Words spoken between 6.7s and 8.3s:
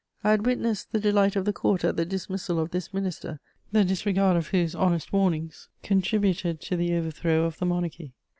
the overthrow of the monarchy.